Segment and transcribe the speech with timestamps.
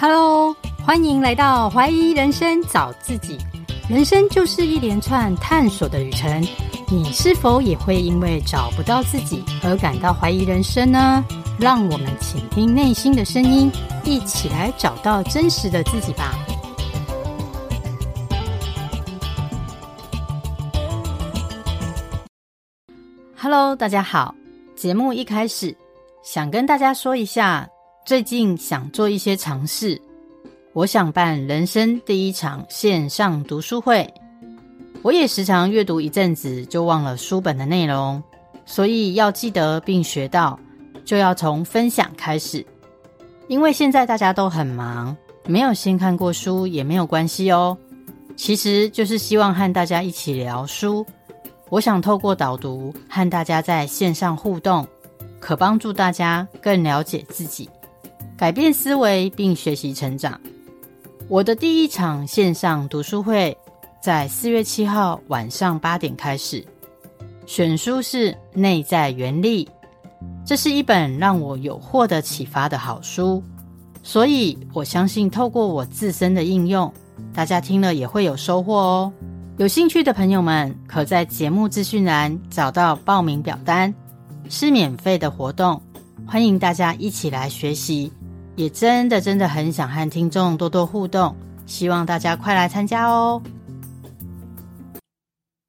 [0.00, 3.38] Hello，欢迎来到怀疑人生找自己。
[3.88, 6.44] 人生就是一连串探索的旅程，
[6.88, 11.24] 你是否也会因为找不到自己而感到怀疑人生呢？
[11.58, 13.70] 让我们倾听内心的声音，
[14.04, 16.34] 一起来找到真实的自己吧。
[23.36, 24.34] Hello，大家好。
[24.74, 25.74] 节目一开始，
[26.24, 27.68] 想跟大家说一下。
[28.04, 29.98] 最近想做一些尝试，
[30.74, 34.12] 我想办人生第一场线上读书会。
[35.00, 38.22] 我也时常阅读一阵子就忘了书本的内容，
[38.66, 40.60] 所以要记得并学到，
[41.02, 42.64] 就要从分享开始。
[43.48, 47.74] 因为现在大家都很忙，没有先看过书也没有关系哦。
[48.36, 51.06] 其实就是希望和大家一起聊书。
[51.70, 54.86] 我想透过导读和大家在线上互动，
[55.40, 57.66] 可帮助大家更了解自己。
[58.44, 60.38] 改变思维并学习成长。
[61.28, 63.56] 我的第一场线上读书会
[64.02, 66.62] 在四月七号晚上八点开始，
[67.46, 69.64] 选书是《内在原力》，
[70.44, 73.42] 这是一本让我有获得启发的好书，
[74.02, 76.92] 所以我相信透过我自身的应用，
[77.32, 79.12] 大家听了也会有收获哦。
[79.56, 83.94] 有兴趣的朋友们，可在节目资讯栏找到报名表单，
[84.50, 85.80] 是免费的活动，
[86.26, 88.12] 欢迎大家一起来学习。
[88.56, 91.34] 也真的真的很想和听众多多互动，
[91.66, 93.42] 希望大家快来参加哦！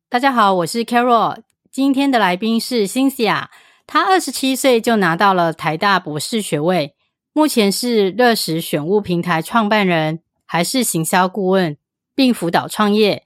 [0.08, 1.40] 大家好，我是 Carol，
[1.72, 3.48] 今天的来宾是 Cynthia，
[3.88, 6.94] 她二十七岁就拿到了台大博士学位，
[7.34, 11.76] 目前是乐时选物平台创办人，还是行销顾问，
[12.14, 13.24] 并辅导创业，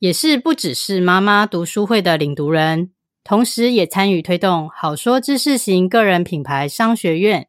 [0.00, 2.90] 也是不只是妈妈读书会的领读人，
[3.24, 7.46] 同时也参与推动好说知识型个人品牌商学院。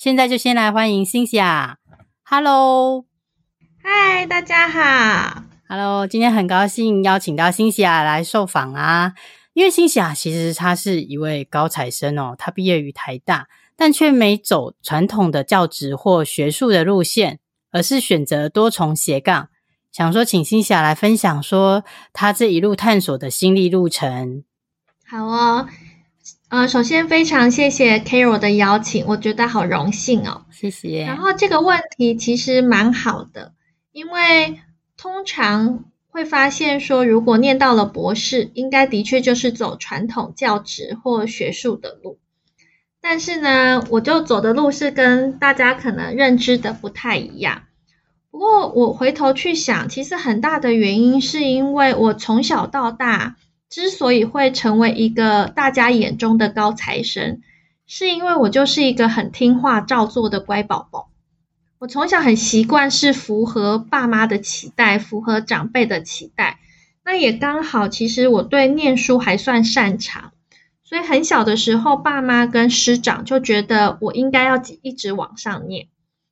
[0.00, 1.74] 现在就先来欢迎 Cynthia。
[2.24, 3.04] Hello，
[3.82, 5.42] 嗨，大家好。
[5.68, 9.12] Hello，今天很高兴邀请到 Cynthia 来受访啊。
[9.52, 17.38] 因为 Cynthia 其实她是一位高材生哦，她毕业于台大，但却没走传统的教职或学术的路线，
[17.70, 19.50] 而是选择多重斜杠。
[19.92, 21.84] 想说，请 Cynthia 来分享说
[22.14, 24.44] 她这一路探索的心历路程。
[25.06, 25.68] 好哦。
[26.50, 30.46] 呃，首先非常谢谢 Carol 的邀请，我觉得好荣幸哦。
[30.50, 31.04] 谢谢。
[31.04, 33.52] 然后这个问题其实蛮好的，
[33.92, 34.58] 因为
[34.96, 42.18] 通常会发现说，如果念到了博士，应该的确就是走传统教职或学术的路。
[43.00, 47.62] 但是呢，我就走的路是跟大家可能认知的不太一样。
[48.32, 53.36] 不过我回头去想，其实很大的原因是因为我从小到大。
[53.70, 57.40] 之所以会成为一个大家眼中的高材生，
[57.86, 61.08] 是因为我就是一个很听话照做的乖宝宝。
[61.78, 66.58] 我从小很习惯是符合爸妈的期待，符合长辈的期待。
[67.04, 70.32] 那也刚好，其实我对念书还算擅长，
[70.82, 75.86] 所以很小的时候，爸妈跟师长就觉得我应该要一直往上念。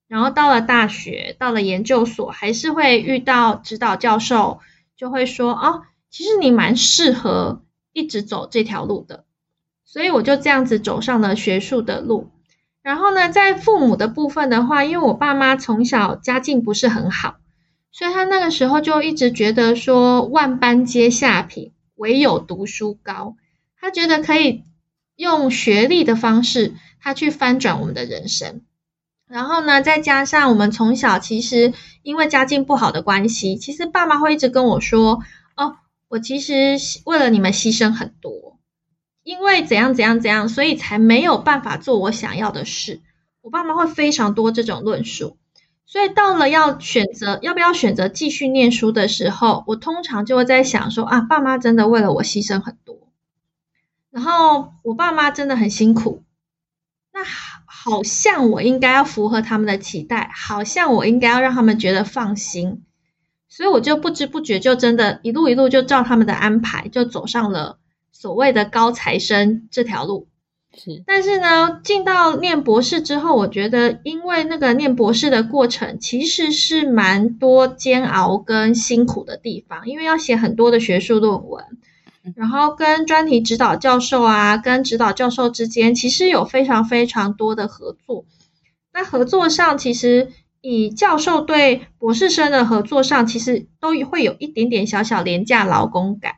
[0.08, 4.58] 然后到了大学，到了研究所，还是会遇到指导教授，
[4.96, 5.82] 就会说哦。
[6.18, 7.62] 其实你蛮适合
[7.92, 9.24] 一直走这条路的，
[9.84, 12.32] 所以我就这样子走上了学术的路。
[12.82, 17.36] 然后呢，在父母的部分的话，因为我爸妈从小家境不是很好，
[17.92, 23.36] 所以他那个时候就一直觉得说万般皆下品，唯有读书高。
[23.80, 24.64] 他觉得可以
[25.14, 28.62] 用学历的方式，他去翻转我们的人生。
[29.28, 35.20] 然后呢，再加上我们从小其实因为家境不好的关系，其实爸妈会一直跟我说。
[36.08, 38.58] 我其实为了你们牺牲很多，
[39.22, 43.02] 因为怎样怎样怎样，所以才没有办法做我想要的事。
[43.42, 45.38] 我爸妈会非常多这种论述，
[45.86, 53.12] 所以到了要选择要不要选择继续念书的时候，我通常就会在想说啊，爸妈真的为了我牺牲很多，
[54.10, 56.24] 然后我爸妈真的很辛苦，
[57.12, 62.82] 那好像我应该要符合他们的期待，好像我应该要让他们觉得放心。
[63.50, 67.78] 所以我就不知不觉就真的一路一路就照他们的安排，就走上了
[68.12, 70.28] 所谓的高材生这条路。
[70.76, 81.64] 是，但是呢，进到念博士之后，我觉得因为那个念博士的过程其实是蛮多煎熬跟辛苦的地方，因为要写很多的学术论文，
[82.36, 88.26] 然后跟专题指导教授啊，跟指导教授之间其实有非常非常多的合作。
[88.92, 90.30] 那合作上其实。
[90.60, 96.36] 以教授对博士生的合作上，其实都会有一点点小小廉价劳工感。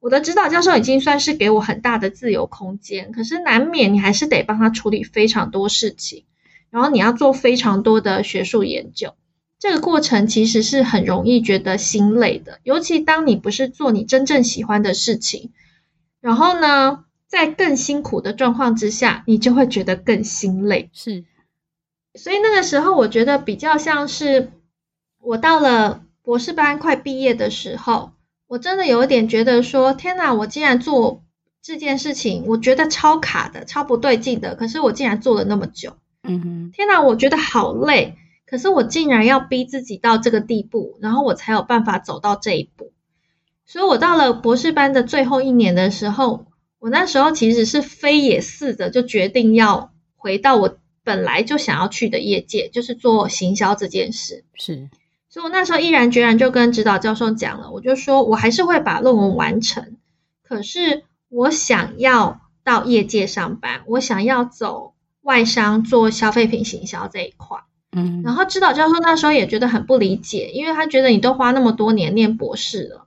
[0.00, 6.24] 我的指导教授已经算是给我很大的自由空间，可是难免你还是得帮他处理非常多事情。
[6.70, 9.14] 然后你要做非常多的学术研究，
[9.58, 15.50] 这个过程其实是很容易觉得心累的，尤其当你不是做你真正喜欢的事情，
[16.20, 20.88] 然后呢，在更辛苦的状况之下，你就会觉得更心累。
[20.94, 21.24] 是，
[22.14, 24.52] 所以那个时候我觉得比较像是
[25.18, 28.12] 我到了博士班快毕业的时候，
[28.46, 31.22] 我真的有一点觉得说，天哪，我竟然做
[31.62, 35.96] 这件事情，我觉得超卡的，超不对劲的，可是我竟然做了那么久。
[36.22, 38.16] 嗯哼，天哪，我觉得好累，
[38.46, 42.92] 可是我竟然要逼自己到这个地步，然后我才有办法走到这一步。
[43.64, 46.46] 所以我到了博士班的最后一年的时候，
[46.78, 54.44] 我那时候其实是非也似的，就决定要回到我本来就想要去的业界，就是做行销这件事。
[54.54, 54.90] 是，
[55.28, 59.96] 所以我那时候毅然决然就跟指导教授讲了，我就说我还是会把论文完成，
[60.42, 64.90] 可是我想要到业界上班，我想要走。
[65.22, 67.58] 外商做消费品行销这一块，
[67.92, 73.06] 嗯，然后指导教授那时候也觉得很不理解，因为他觉得你都花那么多年念博士了，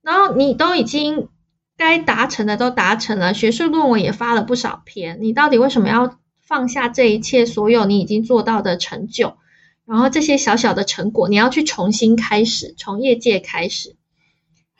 [0.00, 1.28] 然后你都已经
[1.76, 6.17] 该达成的都达成了，学术论文也发了不少篇，你到底为什么要
[6.48, 9.34] 放下这一切，所有你已经做到的成就，
[9.84, 13.94] 然后这些小小的成果，你要去重新开始，从业界开始，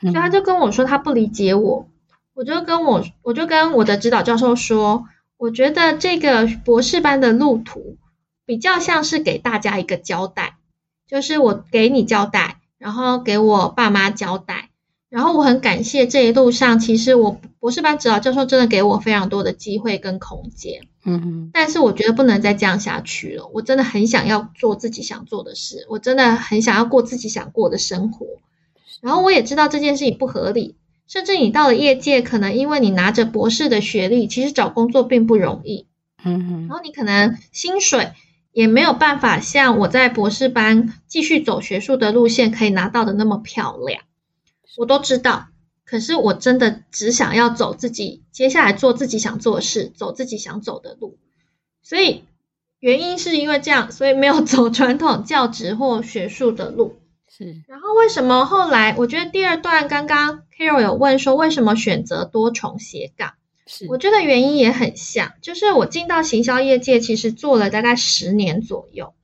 [0.00, 1.88] 所以他就跟我说他不理解我，
[2.32, 5.05] 我就跟我我就跟我的指导教授说。
[5.41, 7.97] 我觉得这个博士班的路途
[8.44, 10.56] 比较像是给大家一个交代，
[11.06, 14.70] 就是我给你交代，然后给我爸妈交代，
[15.09, 20.88] 然后我很感谢这一路上，其实我博士班指导教授真的给我非常多的机会跟空间，
[21.52, 28.26] 但是我觉得不能再这样下去了，我真的很想要做自己想做的事，我真的很想要过自己想过的生活，
[29.00, 30.76] 然后我也知道这件事情不合理。
[31.06, 35.87] 甚至你到了业界，可能因为你拿着博士的学历，其实找工作并不容易。
[36.22, 38.12] 嗯哼，然后你可能薪水
[38.52, 44.02] 也没有办法像我在博士班继续走学术的路线可以拿到的那么漂亮。
[44.76, 45.46] 我都知道，
[45.88, 51.17] 可是我真的只想要走自己，接下来做自己想做的事，走自己想走的路。
[51.82, 52.25] 所以
[52.79, 56.99] 原因是因为这样，所以没有走 传统教职或学术的路。
[57.26, 58.94] 是，然后为什么后来？
[58.99, 63.32] 我觉得第二段刚刚 Carol 有问说，为什么选择多重斜杠？
[63.67, 69.14] 是，我觉得原因也很像，就是我进到行销业界，其实做了大概十年左右。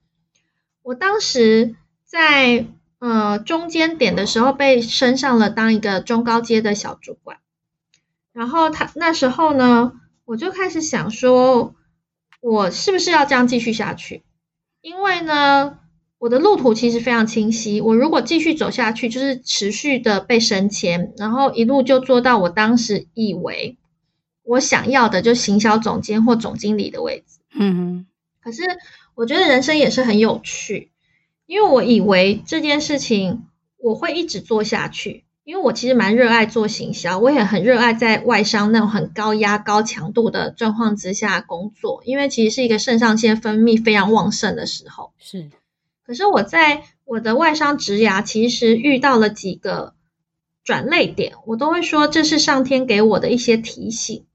[0.81, 1.75] 我当时
[2.05, 2.65] 在
[3.07, 7.37] 呃中间点的时候，被升上了当一个中高阶的小主管。
[8.33, 9.93] 然后他那时候呢，
[10.25, 11.75] 我就开始想说，
[12.41, 14.23] 我是不是要这样继续下去？
[14.81, 15.79] 因为呢。
[16.17, 23.77] 我的路途其实非常清晰，我如果继续走下去，就是持续的被升迁，然后一路就做到我当时以为
[24.41, 27.39] 我想要的，就行销总监或总经理的位置。
[27.53, 28.07] 嗯哼。
[28.41, 28.63] 可是
[29.13, 30.89] 我觉得人生也是很有趣，
[31.45, 33.45] 因为我以为这件事情
[33.77, 45.11] 我会一直做下去，因为我其实蛮热爱做行销，我也很热爱在外商那种很高压、高强度的状况之下工作，因为其实是一个肾上腺分泌非常旺盛的时候。
[45.19, 45.49] 是。
[46.05, 49.93] 可是我在我的外商职涯，其实遇到了几个
[50.63, 54.25] 转捩点，我都会说这是上天给我的一些提醒。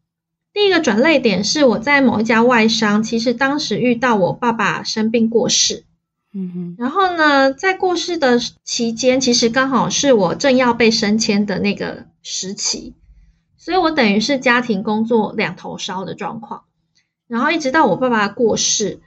[0.52, 5.84] 第一个转捩点是我在某一家外商，其实当时遇到我爸爸生病过世，
[6.32, 12.94] 嗯哼，然后呢，在过世的期间，其实刚好是我正要被升迁的那个时期，
[13.56, 16.64] 所以我等于是家庭工作两头烧的状况，
[17.26, 19.00] 然后一直到我爸爸过世。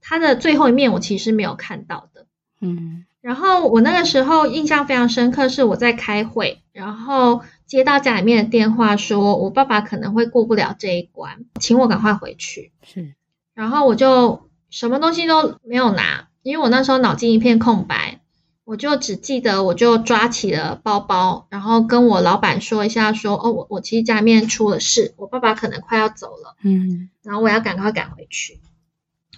[0.00, 2.26] 他的最后一面我其实没有看到的，
[2.62, 12.72] 嗯，然后我那个时候印象非常深刻，是我在开会，然后接到家里面的电话，说我爸爸可能会过不了这一关，请我赶快回去。
[12.82, 13.14] 是，
[13.52, 18.20] 然后我就什么东西都没有拿，因为我那时候脑筋一片空白，
[18.64, 28.60] 我就只记得我就抓起了包包，然后跟我老板说一下说，说哦，我我其实家里面出了事，我爸爸可能快要走了，嗯，然后我要赶快赶回去。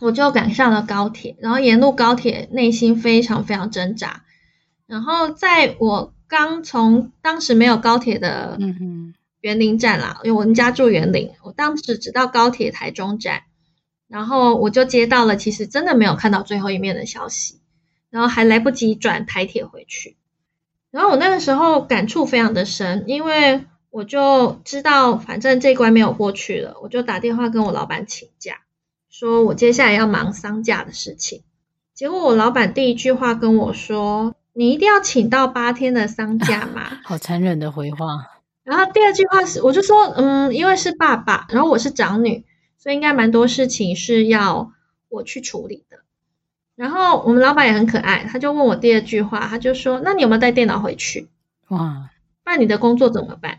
[0.00, 4.22] 我就赶上了高铁，然后沿路高铁，内心非常非常挣扎。
[4.86, 8.58] 然后在我刚从当时没有高铁的
[9.40, 13.42] 园林站啦，因为我们家住园林，我当时只到高铁台中站，
[14.10, 17.60] 然后我就接到了其实真的没有看到最后一面的消息，
[18.10, 20.16] 然后还来不及转台铁回去。
[20.90, 28.56] 然后我那个时候感触非常的深，因为我就知道反正这一关没有过去了，我就打电话跟我老板请假。
[29.08, 31.42] 说我接下来要忙丧假的事情，
[31.94, 36.98] 结果我老板第一句话跟我说：“你一定要请到八天的丧假吗？
[37.04, 38.06] ”好残忍的回话。
[38.64, 42.44] 然后第二句话是，我就说：“嗯，因为是爸爸，然后我是长女，
[42.80, 44.72] 所以应该蛮多事情是要
[45.08, 45.98] 我去处理的。
[46.74, 51.28] 然后我们老板也很可爱，他就问我第二句话，他就说：“那你有没有带电脑回去？
[51.68, 52.08] 哇，
[52.44, 53.58] 那你的工作怎么办？”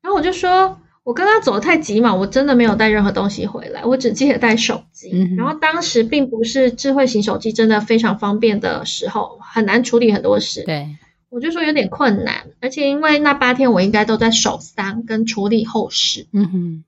[0.00, 5.10] 然后我就说：“我刚刚走得太急嘛，我真的没有带任何东西回来，我只记得带手机。
[5.12, 10.62] 嗯、然后当时并不是智慧型手机真的非常方便的时候，很难处理很多事。
[10.62, 10.96] 对，
[11.30, 16.28] 我就说有点困难，而且因为那八天我应该都在守丧跟处理后事。
[16.32, 16.84] 嗯哼，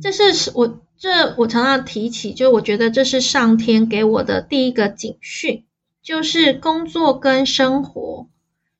[0.00, 5.64] 这是我。”这我常常提起，就我觉得这是上天给我的第一个警讯，
[6.02, 8.28] 就是工作跟生活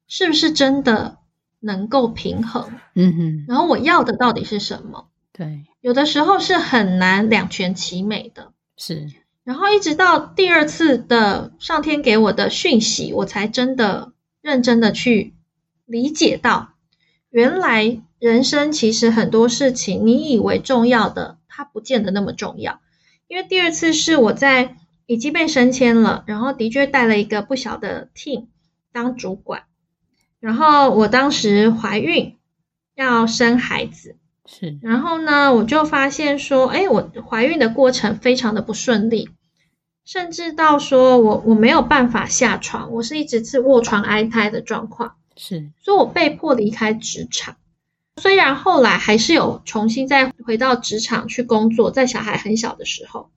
[0.07, 1.19] 是不是真的
[1.59, 2.71] 能够平衡？
[2.95, 3.45] 嗯哼。
[3.49, 5.09] 然后我要的到底是什么？
[5.33, 8.53] 对，有的时候是很难两全其美的。
[8.77, 9.11] 是。
[9.43, 15.35] 然后一直到第二次的上天给我的讯息，我才真的认真的去
[15.85, 16.75] 理解到，
[17.29, 21.37] 原来人生其实很多事情，你以为重要的。
[21.47, 22.81] 它不见得那么重要，
[23.29, 24.77] 因为第二次是我在
[25.07, 28.47] 已经被升迁了，然后的确带了一个不小的 team
[28.93, 29.65] 当主管，
[30.41, 32.35] 然后我当时怀孕
[32.97, 34.17] 要生孩子，
[34.47, 39.29] 是，然后呢，我就发现说，哎，我怀孕的过程非常的不顺利，
[40.05, 47.55] 甚至到说我我没有办法下床，我是一直是卧床挨胎的状况，是，所以我被迫离开职场。
[48.23, 53.31] 虽然后来还是有重新再回到职场去工作，在小孩很小的时候，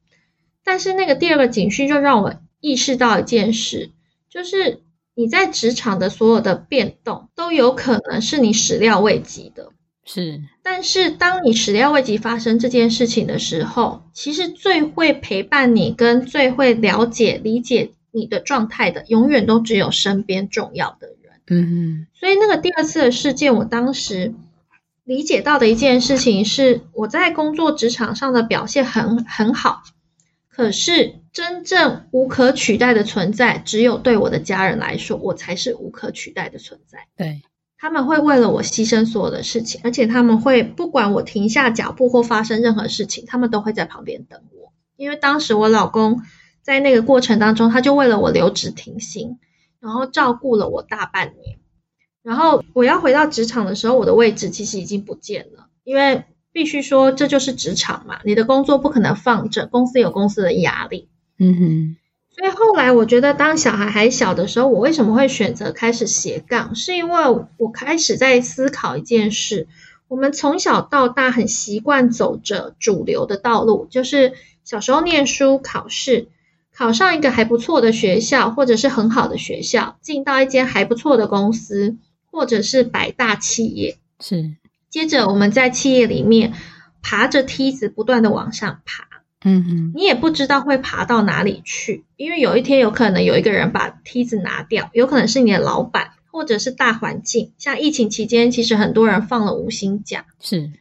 [0.64, 3.90] 但是那个第二个警讯就让我意识到一件事，
[4.30, 4.84] 就是
[5.16, 9.72] 你在职场的所有的变动都有可能是你始料未及的。
[10.06, 21.34] 是，但是当你始料未及发生这件事情的时候，其实最会陪伴你跟最会了解理解你的状态的，永远都只有身边重要的人。
[21.48, 24.36] 嗯哼，所以那个第二次的事件，我当时。
[25.08, 29.84] 理解到的一件事情是，我在工作职场上的表现很很好，
[30.50, 37.08] 可是真正无可取代的存在，只有对我的家人来说，我才是无可取代的存在。
[37.16, 37.42] 对，
[37.78, 44.74] 他们会为了我牺牲所有的事情，而且他们会不管我停下脚步或发生任何事情，他们都会在旁边等我。
[44.98, 46.22] 因为当时我老公
[46.62, 49.38] 在那个过程当中，他就为了我留职停薪，
[49.80, 51.57] 然后照顾了我大半年。
[52.28, 61.08] 然后我要回到职场的时候，我的位置其实已经不见了，因为必须说这就是职场嘛，你的工作不可能放着，公司有公司的压力。
[61.40, 61.96] 嗯哼。
[62.36, 66.76] 所以后来我觉得，当小孩还小的时候，我为什么会选择开始斜杠？
[66.76, 67.24] 是因为
[67.58, 69.68] 我开始在思考一件事：
[70.10, 74.34] 我们从小到大很习惯走着主流的道路，就是
[74.66, 76.28] 小时候念书、考试，
[76.76, 81.96] 考上一个还不错的学校，或者是很好的学校，进到一间还不错的公司。
[82.38, 84.54] 或者是百大企业，是。
[84.92, 86.54] 接着我们在企业里面
[87.02, 89.08] 爬着梯子，不断的往上爬。
[89.44, 89.92] 嗯嗯。
[89.96, 97.54] 你也不知道会爬到哪里去，因为有一天有可能有一个人把梯子拿掉，有可能是你的老板，或者是大环境。
[97.58, 100.28] 像疫情期间，其实很多人放了无薪假。
[100.40, 100.72] 是。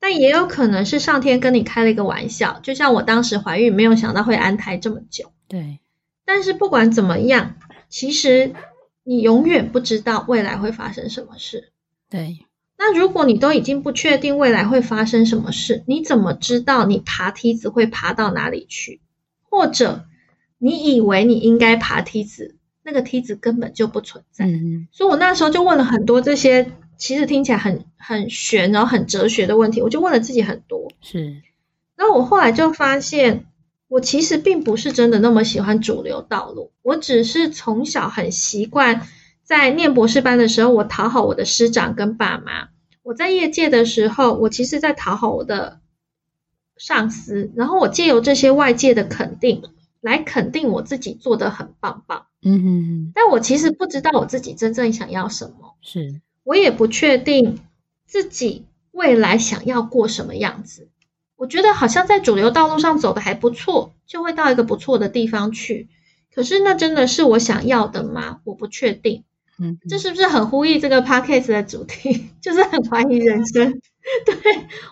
[0.00, 5.30] 但也有可能是上天跟你开了一个玩笑，就像我当时怀孕，没有想到会安胎这么久。
[5.46, 5.78] 对。
[6.24, 7.56] 但是不管怎么样，
[7.90, 8.54] 其实。
[9.08, 11.70] 你永远不知道未来会发生什么事。
[12.10, 12.44] 对，
[12.76, 19.00] 那如果你都已经不确定未来会发生什么事，你怎么知道你爬梯子会爬到哪里去？
[19.44, 20.06] 或者
[20.58, 24.44] 你以为你应该爬梯子，那个梯子根本就不存在。
[24.44, 30.90] 嗯，所以我那时候就问了很多这些，其实听起来很很玄，然后很哲学的问题，我就问了自己很多。
[31.00, 31.42] 是，
[31.94, 33.46] 然后我后来就发现。
[33.88, 39.06] 我其实并不是真的那么喜欢主流道路，我只是从小很习惯
[39.44, 42.70] 在念博士班的时候，我讨好我的师长跟爸妈；
[43.02, 45.80] 我在业界的时候，我其实在讨好我的
[46.76, 49.62] 上司，然后我借由这些外界的肯定
[50.00, 52.26] 来肯定我自己做的很棒棒。
[52.42, 57.60] 嗯哼哼，但我其实不知道我自己真正想要什么，是我也不确定
[58.04, 60.88] 自己未来想要过什么样子。
[61.36, 65.88] 我觉得好像在主流道路上走的还不错，就会到一个不错的地方去。
[66.34, 68.38] 可是那真的是我想要的吗？
[68.44, 69.24] 我不确定。
[69.58, 72.26] 嗯，这是不是很呼应这个 podcast 的主题？
[72.42, 73.80] 就是很怀疑人生。
[74.26, 74.34] 对，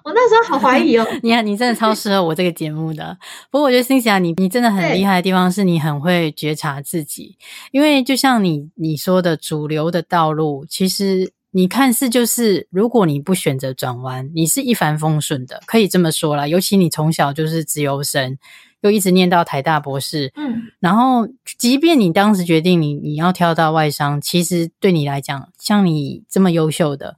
[0.02, 1.06] 我那时候好怀疑哦。
[1.22, 3.16] 你看，你真的超适合我这个节目的。
[3.50, 7.36] 不过我觉得 Cynthia，你你真的很厉害的地方是你很会觉察自己。
[7.72, 11.33] 因为就像你你说的，主流的道路其实。
[11.56, 16.48] 你看似就是，如果你不选择转弯，你是一帆风顺的，可以这么说啦。
[16.48, 18.36] 尤其你从小就是自由生，
[18.80, 27.16] 又一直念到台大博士，嗯，然后即便你当时决定你你要跳到外商，其实对你来讲，像你这么优秀的，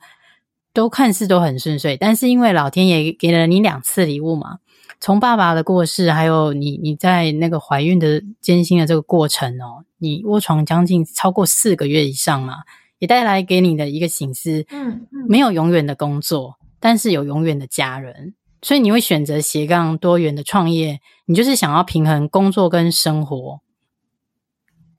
[0.75, 1.97] 都看似都很顺遂。
[1.97, 4.59] 但是因为老天爷给了你两次礼物嘛，
[5.01, 12.57] 从爸爸的过世，还有你你在那个怀孕的艰辛的这个过程哦，你卧床将近超过四个月以上嘛，
[12.99, 23.61] 也带来给你的一个醒思，嗯，嗯，没有永远的工作，但是有永远的家人，所以你会选择斜杠多元的创业，你就是想要平衡工作跟生活，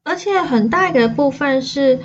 [0.04, 2.00] 而且很大一个部分是。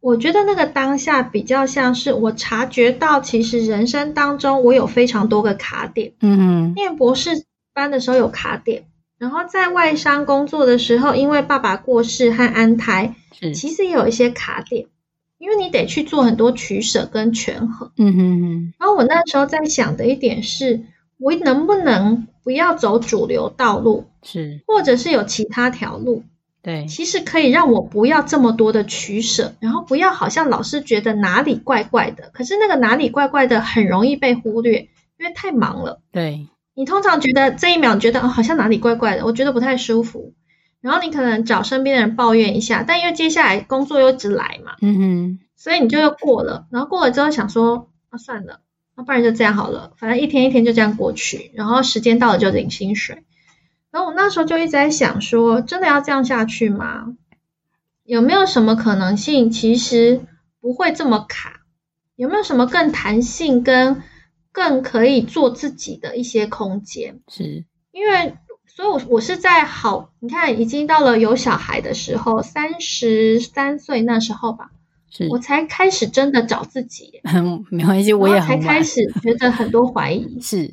[0.00, 6.12] 我觉得那个当下比较像是我察觉到，其实人生当中我有非常多个卡点。
[6.20, 8.84] 嗯嗯，念博士班的时候有卡点，
[9.18, 14.86] 然后在外商工作的时候，因为爸爸过世和安胎，是其实也有一些卡点，
[15.38, 17.90] 因为你得去做很多取舍跟权衡。
[17.96, 18.74] 嗯哼哼。
[18.78, 20.82] 然后我那时候在想的一点是，
[21.18, 26.24] 我能不能不要走主流道路，是，或者是有其他条路。
[26.60, 32.30] 对，其实可以让我不要这么多的取舍，然后不要好像老是觉得哪里怪怪的。
[32.34, 36.00] 可是那个哪里怪怪的很容易被忽略，因为太忙了。
[36.10, 40.34] 对，你通常觉得这一秒觉得哦，好像哪里怪怪的，我觉得不太舒服。
[40.80, 46.66] 然后你可能找身边的人抱怨一下，但因为接下来工作又一直来嘛，嗯哼，所以你就又过了。
[46.70, 48.60] 然后过了之后想说，啊算了，
[48.96, 53.24] 那不然就这样好了，反正一天一天就这样过去，然后时间到了就领薪水。
[53.90, 57.14] 然后我那时候就一直在想说，真的要这样下去吗？
[58.04, 60.20] 有没有什么可能性，其实
[60.60, 61.60] 不会这么卡？
[62.16, 64.02] 有没有什么更弹性跟
[64.50, 67.20] 更可以做自己的一些空间？
[67.28, 68.36] 是，因为，
[68.78, 74.70] 所以我我是在好，你看，已经到了有小孩的时候，三十三岁那时候吧，
[75.10, 77.20] 是我才开始真的找自己。
[77.24, 80.24] 嗯，没关系，我也才开始觉得很多怀疑。
[80.40, 80.70] 是。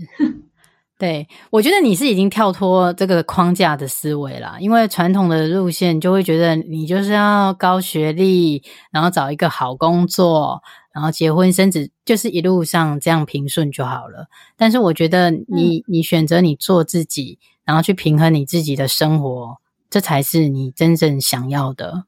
[1.00, 10.62] 对，我觉得你是已经跳脱这个框架的思维了，因为传统的路线就会觉得你就是要高学历，然后找一个好工作，
[10.94, 14.28] 然后结婚生子，就是一路上这样平顺就好了。
[14.56, 19.58] 但是我觉得你，嗯、你选择你做自己，然后去平衡你自己的生活，
[19.90, 22.06] 这才是你真正想要的。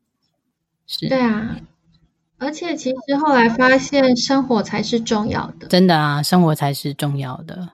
[0.85, 1.57] 是，对啊，
[2.37, 5.67] 而且其实后来发现，生活才是重要的。
[5.67, 7.69] 真的啊，生活才是重要的。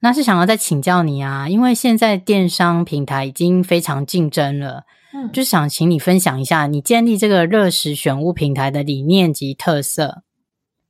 [0.00, 10.24] 那是想要再请教你啊，因为现在电商平台已经非常竞争了，嗯，就想请你分享一下你建立这个热食选物平台的理念及特色。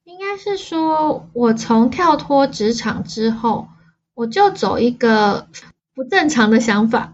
[0.05, 3.68] 应该是说，我从跳脱职场之后，
[4.14, 5.47] 我就走一个
[5.95, 7.13] 不正常的想法，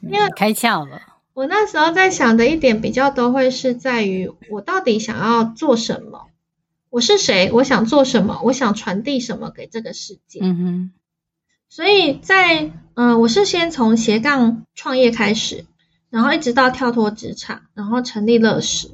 [0.00, 1.02] 因 为开窍了。
[1.34, 6.26] 我那时候在想的一点比较都会是在于，我到底想要做什么。
[6.90, 7.50] 我是谁？
[7.52, 8.40] 我想做什么？
[8.44, 10.40] 我想传递什么给这个世界？
[10.42, 10.92] 嗯哼。
[11.70, 15.64] 所以在嗯、呃，我是先从斜杠创业开始，
[16.10, 18.90] 然后一直到跳脱职场，然后成立乐视。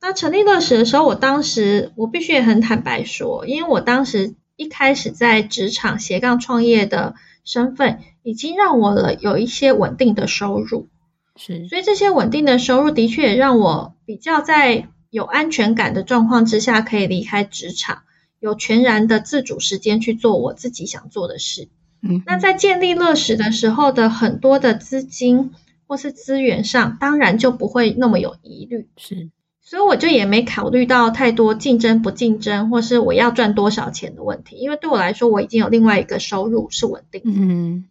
[0.00, 10.88] 那成立乐视的时候，我当时我必须也很坦白说，因为我当时一开始在职场斜杠创业的身份，已经让我了有一些稳定的收入。
[11.36, 11.66] 是。
[11.68, 14.88] 所以这些稳定的收入的确也让我比较在。
[15.12, 18.02] 有安全感的状况之下，可以离开职场，
[18.38, 21.66] 有全然的自主时间去做我自己想做的事。
[22.00, 25.50] 嗯，那在建立乐食的时候的很多的资金
[25.88, 28.86] 或是资源上，当然就不会那么有疑虑。
[28.98, 29.30] 是，
[29.62, 37.30] 所以我就也没考虑到太多竞争不竞争，或是我要赚多少钱的问题，因为对我来说，我已经有另外一个收入是稳定的。
[37.32, 37.86] 嗯，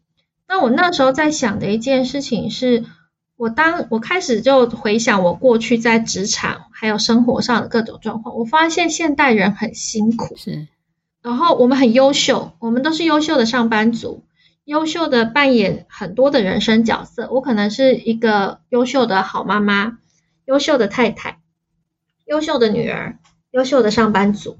[0.47, 2.86] 那我那时候在想的一件事情是。
[3.41, 10.67] 我当我开始就回想我过去在职场还有生活上的各种状况，我发现现代人很辛苦，是，
[11.21, 14.25] 然后我们很优秀，我们都是优秀的上班族，
[14.65, 17.29] 优秀的扮演很多的人生角色。
[17.32, 19.99] 我可能是一个优秀的好妈妈，
[20.43, 21.38] 优秀的太太，
[22.29, 23.19] 优秀的女儿，
[23.51, 24.57] 优秀的上班族，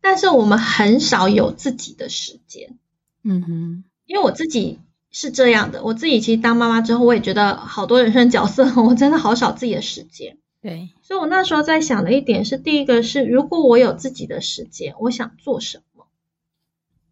[0.00, 2.78] 但是我们很少有自己的时间。
[3.24, 4.78] 嗯哼，因为我自己。
[5.12, 10.36] 是这样的，我自己其实当妈妈之后，我也觉得好多人生角色， 我真的好少自己的时间。
[10.60, 16.06] 对，所以我那时候在想的一点是，第一个是，如果我有自己的时间，我想做什么，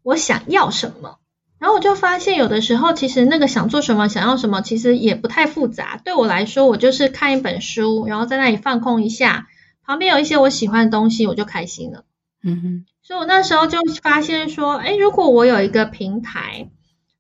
[0.02, 1.18] 我想要什么，
[1.58, 5.98] 然后我就发现，有的时候其实那个想做什么、想要什么，其实也不太复杂。
[6.04, 9.48] 对我来说，我就是看一本书，然后在那里放空一下，
[9.84, 12.04] 旁边有一些我喜欢的东西，我就开心了。
[12.42, 16.68] 嗯哼，所以我那时候就发现说，哎，如果我有一个平台。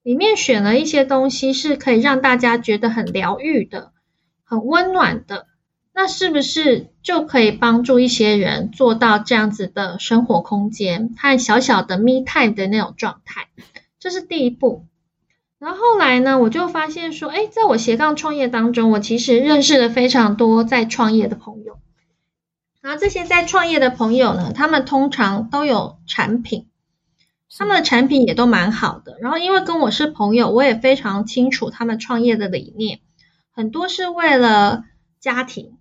[0.02, 3.92] 里面选了一些东西是可以让大家觉得很疗愈的、
[4.44, 5.46] 很温暖的，
[5.94, 13.48] 那是不是就可以帮助一些人做到这样子的生活空间和小小的 me time 的那种状态？
[13.98, 14.84] 这是第一步。
[15.58, 21.78] 然后后来呢，我就发现说，哎，在我斜杠创业当中，我其实认识了非常多在创业的朋友。
[22.84, 26.68] 然后这些在创业的朋友呢，他们通常都有产品。
[27.56, 29.16] 他们的产品也都蛮好的。
[29.22, 33.00] 然后因为跟我是朋友，我也非常清楚他们创业的理念，
[33.50, 34.84] 很多是为了
[35.18, 35.78] 家庭，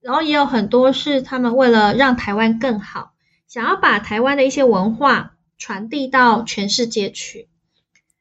[0.00, 3.12] 然后也有很多是他们为了让台湾更好，
[3.46, 7.50] 想要把台湾的一些文化传递到全世界去。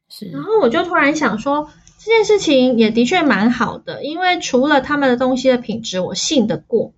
[0.10, 6.92] 是，然后我就突然想说，这件事情也的确蛮好的，因为除了他们的东西的品质我信得过，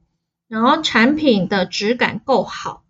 [0.48, 2.84] 然后产品的质感够好，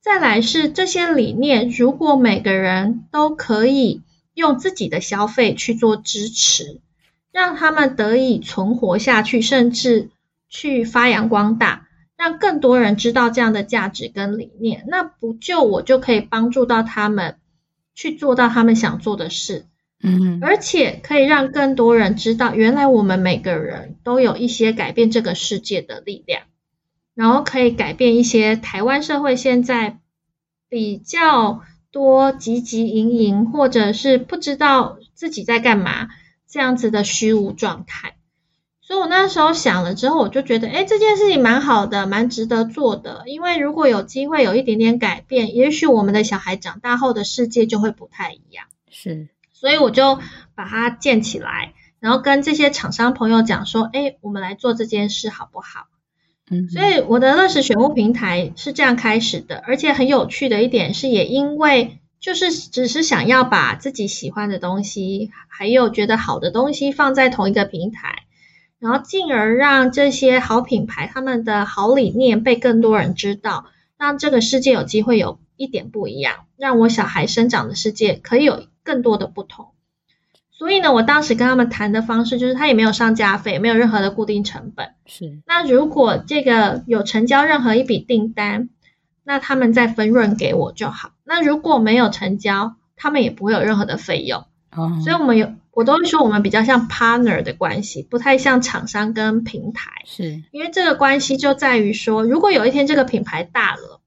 [0.00, 4.02] 再来是这些理念，如果每个人都可以
[4.34, 6.80] 用自己的消费去做支持，
[7.32, 10.10] 让他们得以存活下去，甚至
[10.48, 17.36] 去发扬光大，让更多人知道这样的价值跟理念，那不就我就可以帮助到他们。
[17.92, 19.66] 去做到他们想做的事，
[20.02, 26.44] 嗯，而且可以让更多人知道，原来我们每个人都有一些改变这个世界的力量，
[27.20, 30.00] 然后可以改变一些台湾社会现在
[30.70, 36.08] 比较多汲汲营营，或者是不知道自己在干嘛
[36.48, 38.16] 这样子的虚无状态。
[38.80, 43.24] 所以我那时候想了之后，我就觉得，哎，这件事情蛮好的，蛮值得做的。
[43.26, 48.64] 因为如果有机会有一点点改变，也许我们的小孩长大后的世界就会不太一样。
[48.88, 50.18] 是，所以我就
[50.54, 55.86] 把它建起来，然后跟这些厂商朋友讲说，哎，我们来做这件事好不好？
[56.72, 68.24] 所以我的乐时选物平台是这样开始的，而且很有趣的一点是，也因为就是只是想要把自己喜欢的东西，还有觉得好的东西放在同一个平台。
[68.80, 73.66] 然后进而让这些好品牌他们的好理念被更多人知道，
[73.98, 79.68] 让这个世界有机会有一点不一样，让我小孩生长的世界可以有更多的不同。
[80.60, 84.90] 所以呢，我当时跟他们谈的方式就是，他也没有上架费，没有任何的固定成本。
[85.06, 85.40] 是。
[85.46, 88.68] 那如果这个有成交任何一笔订单，
[89.24, 91.12] 那他们再分润给我就好。
[91.24, 94.44] 那如果没有成交，他们也不会有任何的费用。
[94.70, 95.00] 哦。
[95.02, 95.54] 所以我们有。
[95.72, 99.92] 我都会说，我们比较像 partner 的关系，不太像厂商跟平台。
[100.04, 104.00] 是，因为这个关系就在于说，如果有一天这个品牌大了，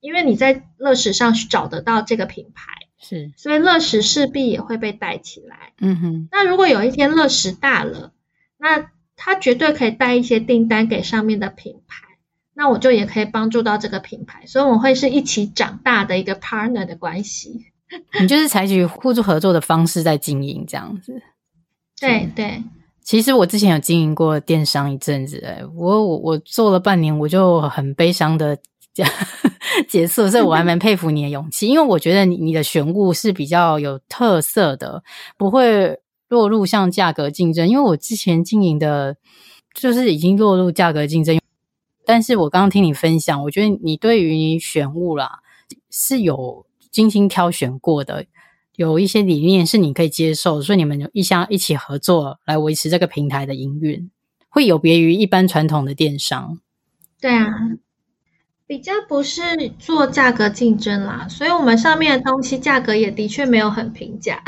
[0.00, 5.72] 因为你在乐时上找得到这个品牌，是，所以乐时势必也会被带起来。
[5.80, 6.28] 嗯哼。
[6.30, 8.12] 那如果有一天乐时大了，
[8.58, 12.06] 那他绝对可以带一些订单给上面的品牌，
[12.54, 17.66] 那我就也可以帮助到这个品牌，所以我会是一起长大的一个 partner 的关系。
[18.20, 21.20] 你就是采取互助合作的方式在经营这样子，
[21.98, 22.62] 对对。
[23.02, 28.56] 其实我之前有经营过电商一阵子，哎，我我我做了半年，我就很悲伤的
[29.88, 35.02] 结束，所以我还蛮佩服你的勇气，因为我觉得你你的选物是比较有特色的，
[35.36, 35.98] 不会
[36.28, 37.68] 落入像价格竞争。
[37.68, 39.16] 因为我之前经营的，
[39.74, 41.38] 就是已经落入价格竞争，
[42.04, 45.40] 但是我刚刚听你分享，我觉得你对于你选物啦
[45.90, 46.66] 是有。
[46.90, 48.26] 精心挑选过的，
[48.74, 54.10] 有一些理念是你可以接受，所以你们一相一起合作来维持这个平台的营运，
[54.48, 56.58] 会有别于一般传统的电商。
[57.20, 57.46] 对啊，
[58.70, 59.42] 比较不是
[59.80, 64.40] 做价格竞争啦，所以我们上面的东西价格也的确没有很平价。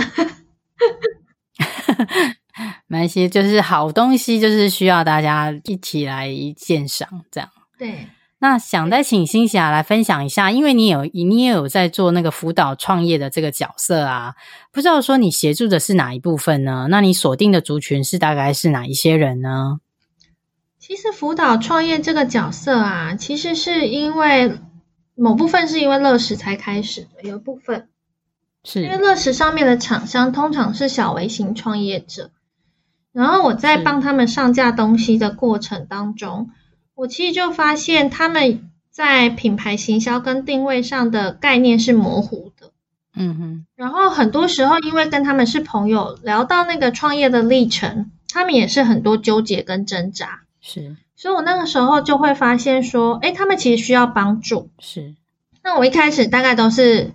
[2.87, 7.51] 蛮些就是好东西，就是需要大家一起来鉴赏，这样。
[7.77, 8.07] 对。
[8.39, 14.37] 那想再请欣霞来分享一下，因为你有你也有在做那个辅导创业的这个角色啊，
[14.71, 16.87] 不知道说你协助的是哪一部分呢？
[16.89, 19.81] 那你锁定的族群是大概是哪一些人呢？
[20.83, 24.59] 其实辅导创业这个角色啊，其实是因为
[25.15, 27.89] 某部分是因为乐时才开始的，有部分
[28.65, 32.33] 是因为乐时上面的厂商通常是小微型创业者，
[33.13, 36.51] 然后我在帮他们上架东西的过程当中。
[36.97, 42.73] 我其实就发现他们在品牌行销跟定位上的概念是模糊的，
[43.15, 43.67] 嗯哼。
[43.77, 50.42] 然后很多时候，因为跟他们是朋友，聊到那个创业的历程，他们也是很多纠结跟挣扎。
[50.63, 54.71] 是，所以我那个时候就会发现说，哎，他们其实需要帮助。
[54.79, 55.15] 是。
[55.63, 57.13] 那我一开始大概都是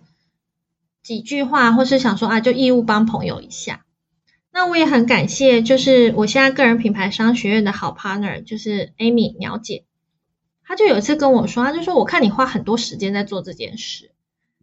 [1.02, 3.86] 几句话，或是想说啊，就义务帮朋友一下。
[4.52, 9.86] 那我也很感谢，就是我现在个人品牌商学院的好 partner，就是 Amy 苗姐，
[10.64, 14.12] 她就有一次跟我说，她就说，我看你花很多时间在做这件事，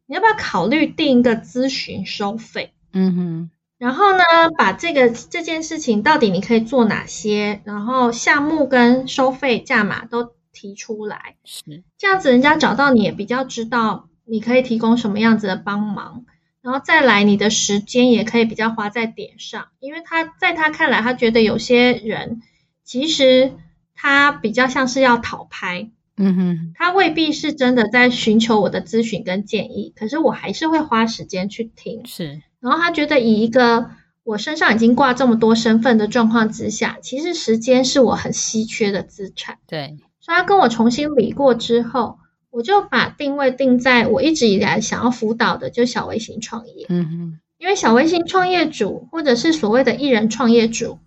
[0.07, 2.73] 你要不要考虑定一个咨询收费？
[2.93, 3.51] 嗯哼，
[3.85, 4.25] 然后呢，
[4.57, 11.83] 把这个这件事情到底你可以做哪些，然后项目跟收费价码都提出来，是。
[11.99, 16.25] 这样子，人家找到你也比较知道你可以提供什么样子的帮忙。
[16.63, 22.41] 然后再来，你的时间也可以比较花在点上，因为他在他看来，他觉得有些人
[22.85, 23.53] 其实
[23.95, 32.07] 他比较像是要讨拍，嗯哼，他未必是真的在寻求我的咨询跟建议，可是我还是会花时间去听。
[32.07, 33.91] 是，然后他觉得以一个
[34.23, 39.59] 我身上已经挂这么多身份的状况之下，其实时间是我很稀缺的资产。
[39.67, 46.87] 对，所以他跟我重新理过之后，我就把定位定在我一直以来想要辅导的，就小微型创业。
[46.89, 51.01] 嗯哼，因为小微型创业主或者是所谓的艺人创业主。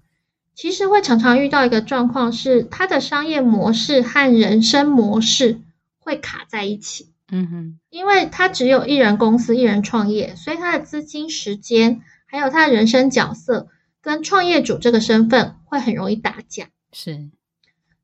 [0.54, 5.62] 其实会常常遇到一个状况是，他的商业模式和人生模式
[5.98, 7.10] 会卡在一起。
[7.32, 13.68] 嗯哼，因为他只有一人公司、一人创业，所以他的资金、时间，还有他的人生角色
[14.02, 16.68] 跟创业主这个身份会很容易打架。
[16.92, 17.30] 是，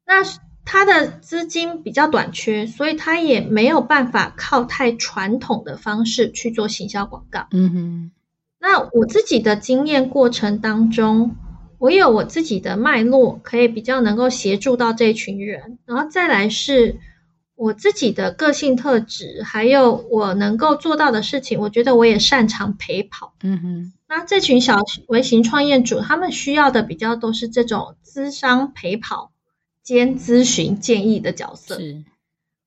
[0.06, 0.24] 那
[0.66, 7.48] 他的资金比较短缺，所以他也没有办法靠太传统的方式去做行销广告。
[7.52, 8.12] 嗯哼，
[8.60, 11.36] 那我自己的经验过程当中。
[11.80, 16.96] 我有我自己的脉络，可以比较能够协助到这群人，然后再来是
[17.56, 21.60] 我自己的个性特质，还有我能够做到的事情。
[21.60, 23.34] 我觉得我也擅长陪跑。
[23.44, 29.32] 嗯哼，那这群小微型创业主，他们需要的比较都是这种咨商陪跑
[29.84, 31.78] 兼咨询建议的角色。
[31.78, 32.04] 是，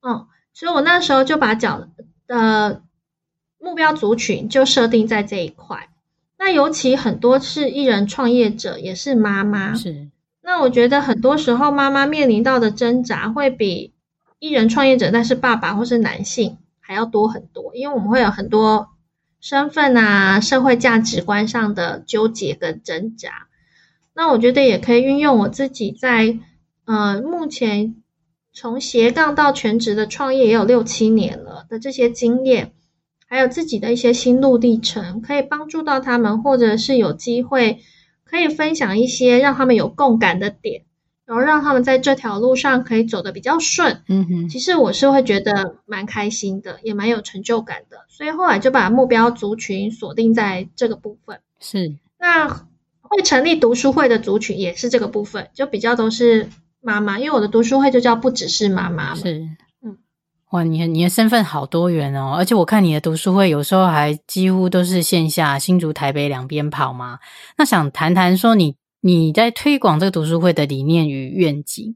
[0.02, 1.88] 嗯，所以我那时候就把角
[2.28, 2.80] 呃
[3.58, 5.88] 目标族群就设定在这一块。
[6.38, 9.74] 那尤其很多是艺人创业者，也是妈妈。
[9.74, 10.08] 是。
[10.42, 13.92] 那我觉得很多时候妈妈面临到的挣扎，会比
[14.38, 18.88] 艺人创业者，但是爸爸或是男性还要多很多，因为我们会有很多
[19.40, 23.48] 身份啊、社会价值观上的纠结跟挣扎。
[24.14, 26.38] 那我觉得也可以运用我自己在
[26.84, 27.96] 呃目前
[28.52, 32.72] 从斜杠到全职的创业也有六七年了的这些经验。
[33.28, 37.80] 还有自己的一些心路历程，可以帮助到他们，或者是有机会
[38.22, 40.84] 可以分享一些让他们有共感的点，
[41.26, 44.02] 然后让他们在这条路上可以走得比较顺。
[44.08, 51.40] 嗯哼，其实我是会觉得蛮开心的，也蛮有成就感的，所以后来就把目标族群锁定在这个部分。
[51.60, 52.48] 是，那
[53.00, 56.48] 会成立读书会的族群也是这个部分，就比较都是
[56.80, 59.14] 妈妈，因为我的读书会就叫不只是妈妈。
[59.14, 59.48] 是。
[60.52, 67.18] 哇，你你的身份好多元哦，而且我看你的读书会有时候还几乎都是线下新竹、台北两边跑嘛。
[67.58, 71.94] 那想谈谈说你你在推广这个读书会的理念与愿景。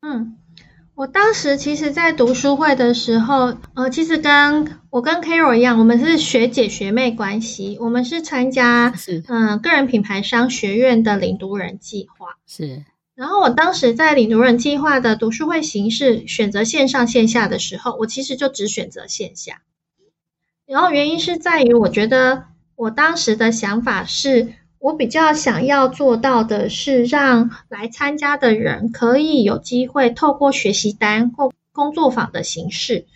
[0.00, 0.36] 嗯，
[0.94, 12.84] 我当时其实，在读书会的时候，呃，其实跟我跟 Carol 一样，我们是学姐学妹关系，我们是参加是嗯、呃、个人品牌商学院的领读人计划是。
[13.16, 19.62] 然后我当时在领读人计划的读书会形式选择线上线下的时候，我其实就只选择线下。
[20.64, 22.44] 然后原因是在于，我觉得
[22.76, 33.06] 我当时的想法是，我比较想要做到的是，让来参加的人可以有机会透过学习单或工作坊的形式，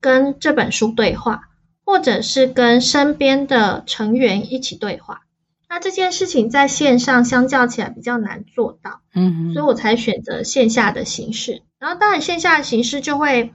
[0.00, 1.48] 跟这本书对话，
[1.84, 5.22] 或者是跟身边的成员一起对话。
[5.68, 11.62] 那这件事情在线上相较起来比较难做到，嗯，所以我才选择线下的形式。
[11.80, 13.52] 然后当然线下的形式就会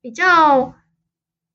[0.00, 0.72] 比较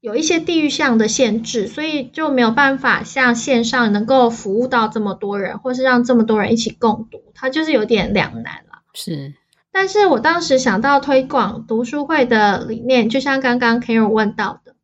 [0.04, 8.82] 有一些地域上的限制，所以就没有办法像线上能够服务到这么多人，或是让这么多人一起共读，它就是有点两难了。
[8.94, 9.34] 是，
[9.72, 14.76] 但是我当时想到推广读书会的理念，就像刚刚 Carol 问到的。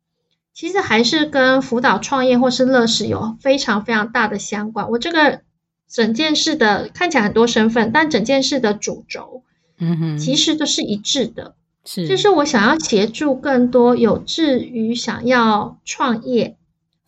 [0.54, 4.88] 其实还是跟辅导创业或是乐视有非常非常大的相关。
[4.88, 5.42] 我这个
[5.86, 9.42] 整件事的看起来很多身份，但整件事的主轴，
[9.78, 11.56] 嗯哼，其实都是一致的。
[11.92, 16.56] 是，就是我想要协助更多有志于想要创业，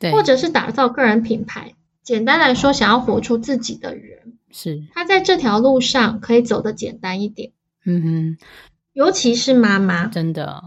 [0.01, 7.53] 对，或者是打造个人品牌，简单来说，想要活出自己的人，是他在这条路上可以走得简单一点。
[7.85, 8.38] 嗯哼，
[8.92, 10.62] 尤其是妈妈，真的。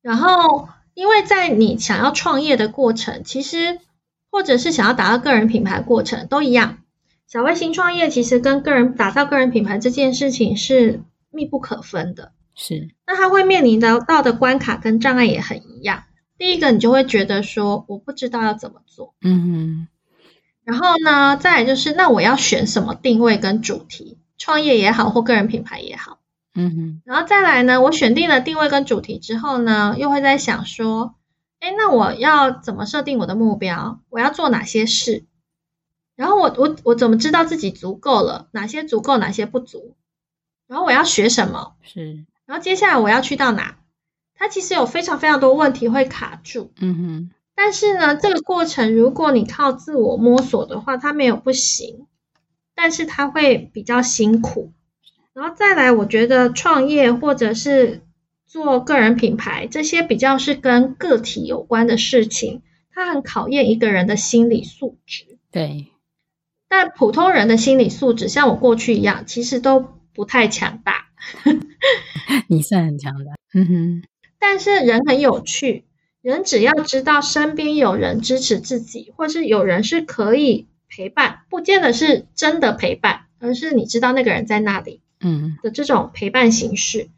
[0.00, 0.68] 然后。
[0.94, 3.78] 因为在你想要创业的过程，其实
[4.30, 6.80] 或者是想要打造个人品牌的过程都一样。
[7.26, 12.32] 小微型创业其实跟个人打造个人品牌这件事情是密不可分的。
[12.54, 16.04] 是，那他会面临的到的关卡跟障碍也很一样。
[16.38, 19.14] 第一个，你就会觉得说我不知道要怎么做。
[19.20, 19.88] 嗯哼。
[20.64, 26.20] 然后呢，再来就是那我要选什么定位跟主题，创业也好或个人品牌也好。
[26.54, 31.14] 嗯哼，然后再来呢，我选定了定位跟主题之后呢，又会在想说，
[31.60, 34.00] 哎，那我要怎么设定我的目标？
[34.10, 35.24] 我要做哪些事？
[36.14, 38.48] 然后我我我怎么知道自己足够了？
[38.52, 39.96] 哪些足够，哪些不足？
[40.68, 41.74] 然后我要学什么？
[41.82, 42.24] 是。
[42.52, 43.76] 然后接下来我要去到哪？
[44.34, 46.70] 它其实有非常非常多问题会卡住。
[46.78, 47.30] 嗯哼。
[47.54, 52.06] 但是呢，这个过程如果你靠自我摸索的话，它没有不行，
[52.74, 54.74] 但是它会比较辛苦。
[55.32, 58.02] 然后再来，我觉得创业或者是
[58.44, 62.60] 做个人品牌，这些比较是跟个体有关的事情，
[62.92, 65.38] 它很考验一个人的心理素质。
[65.50, 65.86] 对，
[66.68, 69.80] 但普通人的心理素质，像我过去一样，其实都
[70.12, 71.01] 不太强大。
[72.48, 74.02] 你算很强的，嗯哼。
[74.38, 75.84] 但是人很有趣，
[76.20, 87.08] 人只要知道身边有人支持自己，或是有人是可以陪伴，不见得是真的陪伴，而是你知道那个人在那里，嗯的这种陪伴形式，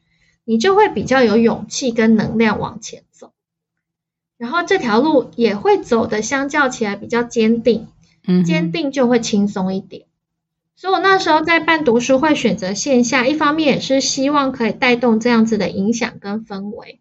[0.45, 3.33] 你就会比较有勇气跟能量往前走，
[4.37, 7.89] 然后这条路也会走的相较起来比较坚定。
[8.27, 10.07] 嗯坚定就会轻松一点，
[10.77, 16.99] 所以我那时候在办读书会，选择线下，一方面也是希望可以带动这样子的影响跟氛围；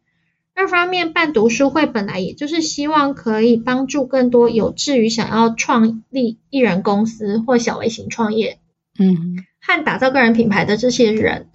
[0.54, 8.60] 二方面办读书会本来也就是希望可以帮助更多有志于想要创立艺人公司或小微型创业，
[9.00, 11.50] 嗯，和打造个人品牌的这些人，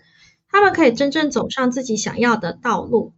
[0.50, 3.12] 他们可以真正走上自己想要的道路，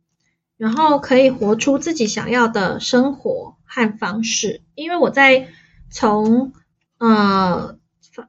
[0.57, 5.49] 然后可以活出自己想要的生活和方式，因为我在。
[5.93, 6.53] 从
[6.99, 7.77] 呃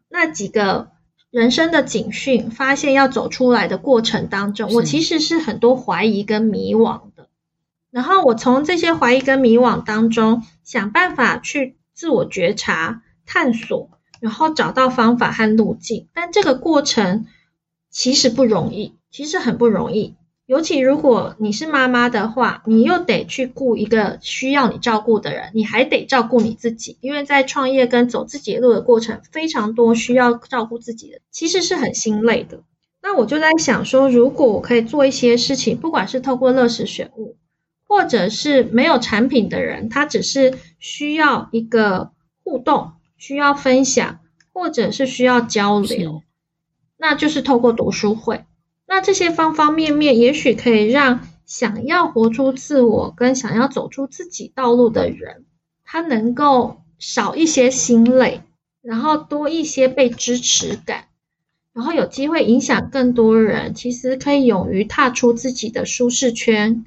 [0.10, 0.92] 那几个
[1.30, 7.30] 人生的警讯，发现要走出来的过程当中，我其实是很多怀疑跟迷惘的。
[7.90, 13.90] 然后我从这些怀疑跟迷惘当中，想办法去自我觉察、探索，
[14.20, 16.08] 然后找到方法和路径。
[16.14, 17.26] 但这个过程
[17.90, 20.16] 其实不容易，其实很不容易。
[20.46, 32.64] 尤其如果你是妈妈的话，你又得去顾一个需要你照顾的人，你还得照顾你自己，因为在创业跟走自己的路的过程非常多需要照顾自己的，其实是很心累的。
[33.02, 37.38] 那我就在想说，如果我可以做一些事情，不管是透过乐食选物，
[37.88, 42.12] 或者是没有产品的人，他只是需要一个
[42.44, 44.20] 互动，需要分享，
[44.54, 46.24] 或者是需要交流，
[46.98, 48.44] 那就是透过读书会。
[48.94, 55.46] 那这些方方面面，也许可以让想要活出自我跟想要走出自己道路的人，
[55.86, 58.42] 他能够少一些心累，
[58.82, 61.06] 然后多一些被支持感，
[61.72, 63.74] 然后有机会影响更多人。
[63.76, 66.84] 其实可以勇于踏出自己的舒适圈，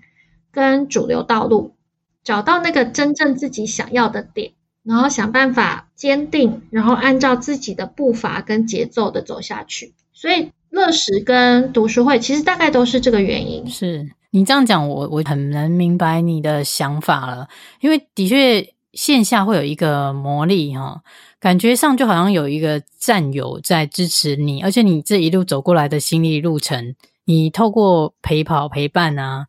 [0.53, 1.75] 跟主流道路，
[2.23, 9.95] 找到那个真正自己想要的点，然后想办法坚定，然后按照自己的步伐跟节奏的走下去。
[10.13, 10.53] 所以。
[10.75, 13.65] 乐食跟读书会其实大概都是这个原因。
[13.71, 17.47] 是你这样讲，我我很能明白你的想法了。
[17.81, 21.01] 因为的确线下会有一个魔力哈，
[21.39, 29.47] 感觉上就好像有一个战友在支持你，而且你这一路走过来的心理路程，你透过陪跑陪伴啊，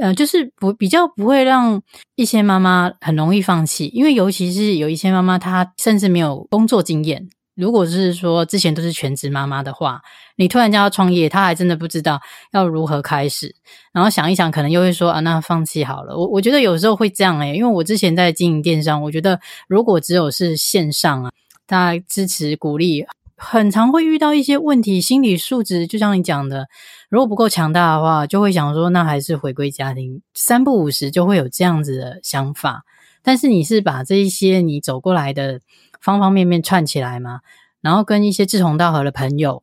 [0.00, 1.82] 呃，就是不比较不会让
[2.16, 7.28] 一些妈妈很容易放弃，因为尤其是有一些妈妈她甚至没有工作经验。
[7.54, 10.00] 如果是说之前都是全职妈妈的话，
[10.36, 12.18] 你突然间要创业，她还真的不知道
[12.52, 13.54] 要如何开始，
[13.92, 16.16] 然后想一想，可能又会说啊，那放弃好了。
[16.16, 19.38] 我我觉得有时候会这样诶、欸，因为我之前在经营电商，我觉得
[19.68, 21.30] 如果只有是线上啊，
[21.66, 23.04] 大家支持鼓励，
[23.36, 26.68] 很常会遇到一些问题，心理素质就像你讲的，
[27.10, 32.84] 如果不够强大的话，就会想说那还是回归家庭，三不五时就会有这样子的想法。
[33.22, 35.60] 但是你是把这一些你走过来的。
[36.02, 37.40] 方方面面串起来嘛，
[37.80, 39.62] 然后跟一些志同道合的朋友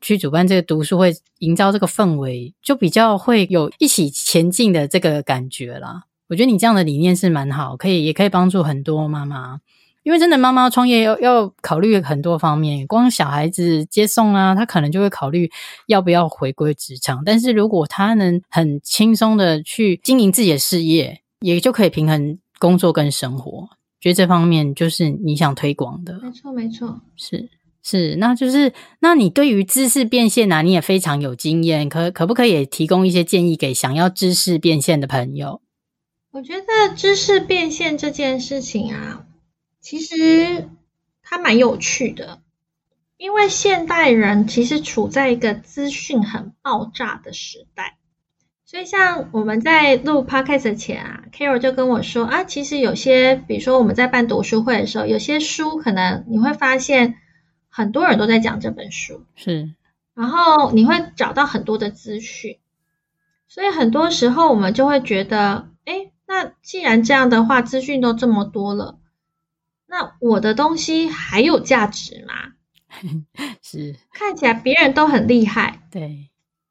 [0.00, 6.04] 去主办这个读书会，营造这个氛围，就比较会有一起前进的这个感觉啦。
[6.28, 9.58] 我觉得你这样的理念是蛮好，可以也可以帮助很多妈妈，
[10.04, 15.50] 因为真的妈妈创业要要考虑很多方面，光小孩子接送啊，他可能就会考虑
[15.88, 23.68] 要不要回归职场，但是如果他能很轻松的去经营自己的事业，也就可以平衡工作跟生活。
[24.00, 27.50] 觉得这方面就是你想推广的，没错没错，是
[27.82, 35.62] 是，那就是那你对于知识变现啊，你也非常有经验，可可不可以也提供一些建议给想要知识变现的朋友？
[36.32, 39.26] 我觉得知识变现这件事情啊，
[39.80, 40.68] 其实
[41.22, 42.40] 它蛮有趣的，
[43.16, 47.98] 因为现代人其实处在一个资讯很爆炸的时代。
[48.70, 57.16] 所以，像我们在录 podcast 前啊，Carol 就跟我说啊，其实有些，比如说我们在办读书会的时候，有些书可能你会发现
[57.68, 59.74] 很多人都在讲这本书，是，
[60.14, 62.60] 然后你会找到很多的资讯，
[63.48, 69.00] 所以很多时候我们就会觉得，哎，那既然这样的话，资讯都这么多了，
[69.88, 72.52] 那我的东西还有价值吗？
[73.62, 76.29] 是，看起来别人都很厉害，对。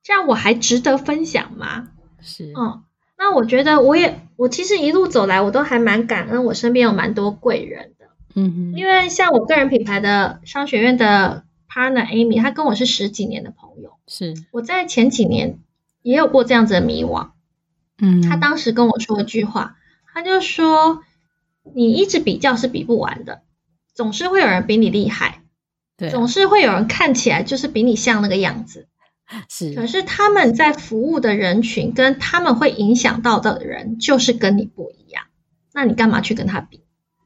[0.10, 1.89] 这样我还值得分享吗？
[2.20, 2.82] 是，嗯，
[3.16, 15.60] 那我觉得我也，我其实一路走来，我都还蛮感恩，我身边有蛮多贵人的，嗯哼，因为像我个人品牌的商学院的 partner Amy，她跟我是十几年的朋友，是，我在前几年
[16.01, 17.30] 也有过这样子的迷惘，
[17.99, 19.78] 嗯，她当时跟我说一句话，
[20.12, 21.03] 她就说
[21.76, 23.43] ：“你一直比较是比不完的，
[23.93, 25.43] 总是会有人比你厉害，
[25.97, 28.88] 对，总是会有人看起来就是比你像那个样子。
[29.48, 35.26] 是，可是他们在服务的人群跟他们会影响到的人，就是跟你不一样。
[35.74, 36.82] 那你干嘛去跟他比？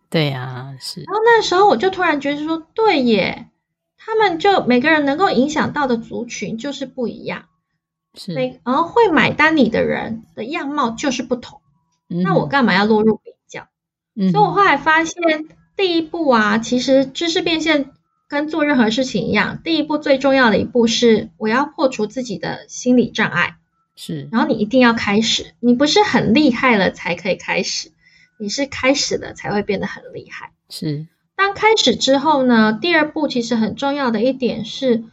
[0.09, 1.01] 对呀，是。
[1.01, 3.49] 然后那时候我就突然觉得说，对耶，
[3.97, 7.45] 他们就每个人能够影响到的族群就是不一样。”
[8.15, 8.33] 是，
[8.63, 11.61] 然后会买单你的人的样貌就是不同，
[12.09, 13.67] 嗯、那我干嘛要落入比较？
[14.15, 17.89] 嗯、所以我后来发现，第一步啊，其实知识变现
[18.33, 23.55] 跟做任何事情一样，第一步最重要的一步是我要破除自己的心理障碍。
[23.95, 27.91] 是，然后你一定要开始，你不是很厉害了才可以开始，
[28.37, 30.51] 你是开始了才会变得很厉害。
[30.69, 35.03] 是，当开始之后呢，第二步其实很重要的一点是，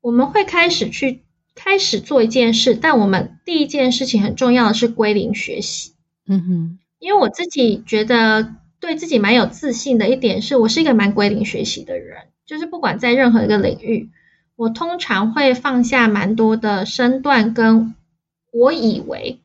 [0.00, 1.22] 我们会开始去。
[1.56, 5.92] 开始做一件事，但我们第一件事情很重要的是归零学习。
[6.26, 12.24] 嗯哼，因为我自己觉得对自己蛮有自信的一点是，我是一个蛮归零学习的人。
[12.46, 14.10] 就是不管在任何一个领域，
[14.56, 17.94] 我通常会放下蛮多的身段，跟
[18.52, 19.40] 我以为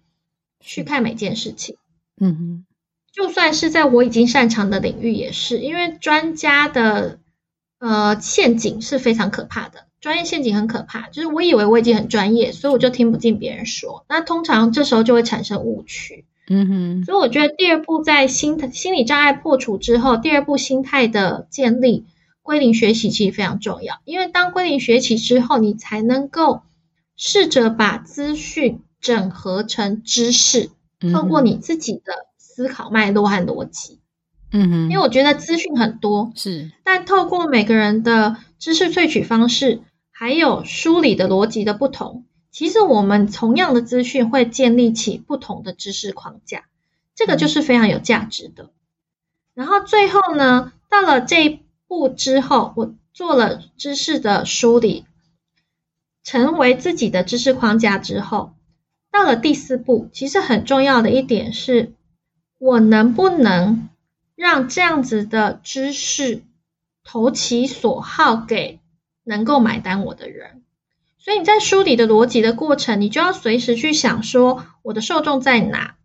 [0.60, 1.78] 去看每件事情。
[2.22, 2.66] 嗯哼，
[3.14, 7.20] 就算是在我已经擅长的领域，也是因为专家的
[7.80, 9.86] 呃陷阱是非常可怕的。
[10.02, 14.06] 专业陷阱很可怕，就是我以为我已经很专业，所以我就听不进别人说。
[14.08, 16.26] 那通常这时候就会产生误区。
[16.48, 17.04] 嗯哼。
[17.04, 22.06] 所以我觉得第二步在心心理障碍破除之后，第二步心态的建立，
[22.42, 24.00] 归零学习其实非常重要。
[24.06, 26.62] 因为当归零学习之后，你才能够
[27.16, 30.70] 试着把资讯整合成知识，
[31.14, 34.00] 透过你自己的思考脉络和逻辑。
[34.52, 34.90] 嗯哼。
[34.90, 39.82] 因为我觉得资讯很多，是，但透过每个人的知识萃取方式。
[40.12, 46.66] 还有梳理的逻辑的不同，其实我们同样的资讯会建立起不同的知识框架，
[47.16, 48.70] 这个就是非常有价值的。
[49.54, 55.06] 然后最后呢，到了这一步之后，我做了知识的梳理，
[56.24, 58.54] 成为自己的知识框架之后，
[59.12, 61.94] 到了第四步，其实很重要的一点是，
[62.60, 63.90] 我能不能
[64.36, 66.44] 让这样子的知识
[67.04, 68.80] 投其所好给
[69.24, 70.62] 能够买单我的人，
[71.18, 75.96] 所以你在梳理的逻辑的过程，你就要随时去想说，我的受众在哪，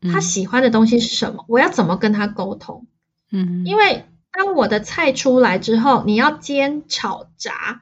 [0.00, 2.86] 他喜欢的东西是什么，我要怎么跟他沟通？
[3.32, 4.04] 嗯，因为
[4.36, 7.80] 当我的菜出来之后，你要煎、炒、炸，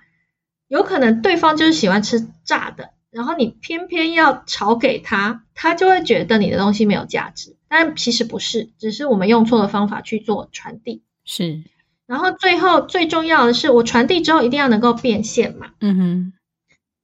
[0.69, 11.03] 有可能对方就是喜欢吃炸的，然后你偏偏要炒给他，他就会觉得你的东西没有价值，但其实不是，只是我们用错了方法去做传递。
[11.25, 11.63] 是。
[12.07, 15.71] 然后最后最重要的是，我传递之后一定要能够变现嘛。
[15.81, 16.33] 嗯哼。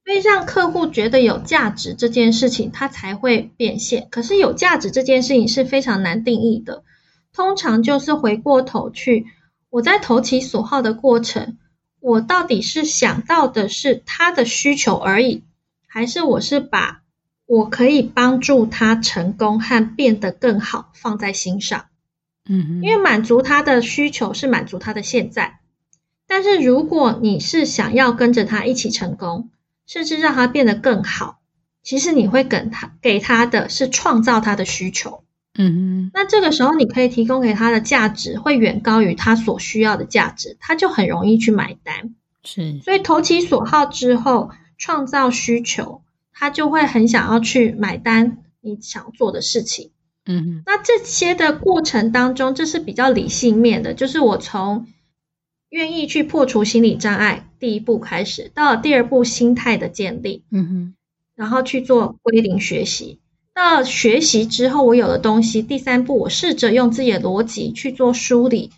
[0.05, 4.07] 所以让客户觉得有价值这件事情，它才会变现。
[4.09, 6.83] 可是有价值这件事情是非常难定义的，
[7.33, 9.27] 通常就是回过头去，
[9.71, 11.57] 我在投其所好的过程，
[12.01, 15.45] 我到底是想到的是他的需求而已，
[15.87, 17.03] 还是我是把
[17.45, 21.85] 我可以帮助他成功和变得更好放在心上。
[22.49, 25.61] 嗯，因为满足他的需求是满足他的现在，
[26.27, 29.49] 但是如果你是想要跟着他一起成功，
[29.87, 31.39] 甚至让他变得更好，
[31.81, 35.23] 其实你会给他给他的是创造他的需求。
[35.57, 42.15] 嗯，那这个时候你可以提供给他的价值会远高于他所需要的价值，他就很容易去买单。
[42.43, 49.91] 是，所以投其所好之后，创造需求，他就会很想要去买单你想做的事情。
[50.25, 54.87] 嗯，那这些的过程当中，这是比较理性面的，就是我从
[55.69, 60.95] 愿意去破除心理障碍第一步开始，到了第二步心态的建立，嗯哼，
[61.35, 63.19] 然后去做归零学习。
[63.53, 68.71] 到学习之后，我有了东西，第三步我试着用自己的逻辑去做梳理，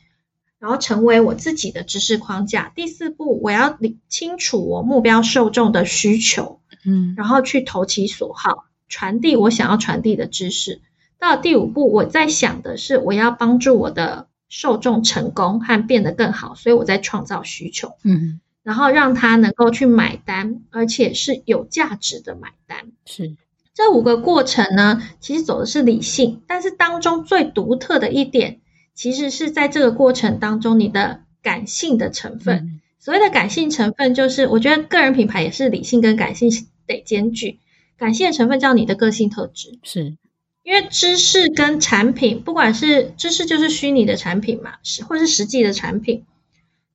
[0.60, 2.72] 然后成为我自己的知识框架。
[2.76, 10.82] 第四步，我要理清楚我目标受众的需求，嗯，然后去投其所好，传递我想要传递的知识。
[11.20, 22.92] 到第五步，我在想的是，我要帮助我的受众成功和变得更好，所以我在创造需求，嗯，然后让他能够去买单，而且是有价值的买单。
[23.06, 23.36] 是
[23.74, 28.62] 这五个过程呢，其实走的是理性，但是当中最独特的一点，
[28.94, 32.56] 其实是在这个过程当中你的感性的成分。
[32.58, 36.50] 嗯、所谓的感性成分，就是我觉得个人品牌也是理性跟感性
[36.86, 37.60] 得兼具。
[37.98, 40.18] 感性的成分叫你的个性特质，是。
[40.64, 46.26] 因为知识跟产品，不管是知识就是虚拟的产品嘛，是或是实际的产品，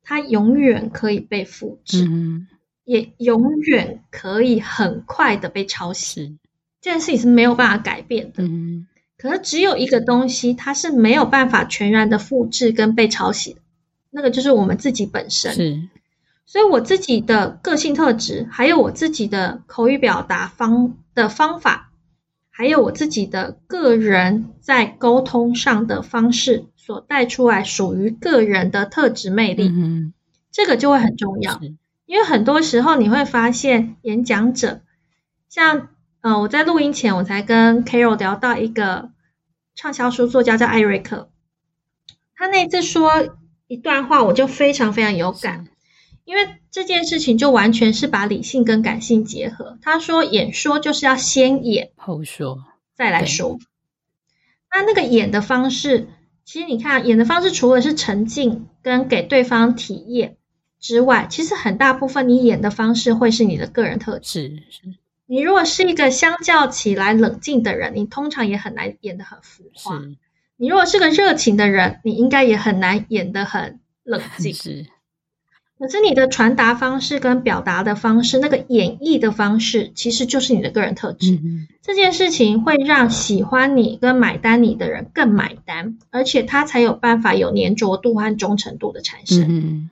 [0.03, 2.49] 它永远可以被复制，嗯，
[2.85, 6.39] 也永远可以很快的被抄袭。
[6.81, 8.45] 这件事情是没有办法改变的。
[8.45, 13.61] 嗯，可是只有一个东西，它是没有办法全然的复制跟被抄袭的，
[14.11, 15.53] 那个就是我们自己本身。
[15.53, 15.89] 是，
[16.47, 21.91] 所以我自己的个性特质，还有我自己的口语表达方的方法，
[22.49, 30.14] 还有我自己的个人在沟通上的方式，所带出来属于个人的特质魅力，嗯，
[30.53, 31.61] 这个就会很重要。
[32.07, 34.81] 因为很多时候你会发现，演讲者
[35.49, 35.89] 像。
[36.29, 39.09] 呃，我在录音前，我才跟 Carol 聊到一个
[39.74, 41.31] 畅销书作家叫艾瑞克，
[42.37, 45.68] 他那次说一段话，我就非常非常有感，
[46.26, 49.79] 因为这件事情就完全是把理性跟感性结合。
[49.81, 52.62] 他说，演说就是要先演后说，
[52.95, 53.59] 再来说。
[54.70, 56.09] 那那个演的方式，
[56.45, 60.37] 其实你看，演的方式除了是沉浸跟给对方体验
[60.79, 64.62] 之外，其实很大部分你演的方式会是你的个人特质。
[64.68, 64.99] 是是。
[65.31, 70.01] 你如果是一个相较起来冷静的人，你通常也很难演得很浮夸。
[70.57, 74.55] 你如果是个热情的人，你应该也很难演得很冷 静。
[74.55, 74.87] 是，
[75.79, 81.39] 可是你的传达方式跟表达的方式，那个演绎的方式，其实就是你的个人特质。
[81.83, 89.43] 这件事情会让喜欢你跟买单你的人更买单，而且他才有办法有粘着度和忠诚度的产生。
[89.43, 89.91] 嗯嗯，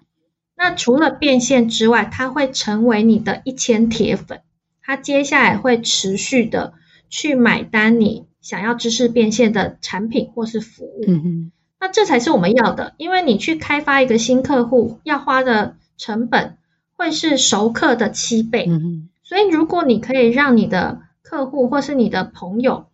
[0.56, 4.40] 那除了变现之外，他会成为你的一千铁粉。
[4.86, 6.74] 他接下来会持续的
[7.08, 16.56] 去买单你想要知识变现的产品或是服务，嗯哼，那这才是我们要的，因为你去开发一个新客户要花的成本
[16.94, 22.86] 会是熟客的七倍，嗯哼，所以如果你可以让你的客户或是你的朋友，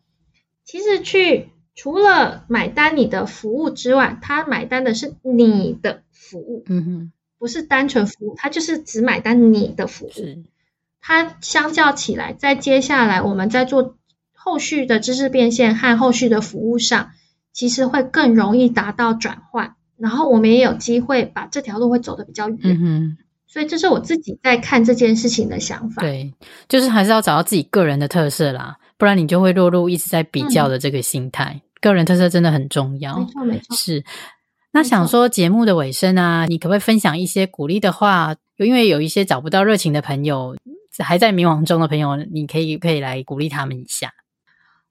[0.65, 10.11] 其实去除了买单你的服务之外，他买单的是你的服务，嗯哼，不是单纯服务，他就是只买单你的服务。
[11.05, 13.97] 它相较起来，在接下来我们在做
[14.33, 17.11] 后续的知识变现和后续的服务上，
[17.53, 23.19] 其实会更容易达到转换，然后我们也有机会把这条路会走得比较远。
[23.49, 26.01] 所以这是我自己在看这件事情的想法。
[26.01, 26.33] 对，
[26.69, 31.53] 就是还是要找到自己个人的特色啦，不然你就会落入一直在比较的这个心态。
[31.57, 33.19] 嗯、个人特色真的很重要。
[33.19, 33.77] 没错，没错。
[33.77, 34.05] 是，
[34.73, 38.35] 那想说节目的尾声啊，你可不可以分享一些鼓励的话？
[38.57, 40.57] 因为有一些找不到热情的朋友。
[40.99, 44.13] 还在迷惘中的朋友，你可以可以来鼓励他们一下。